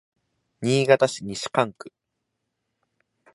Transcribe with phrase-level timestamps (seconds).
[0.63, 1.93] 新潟市西蒲区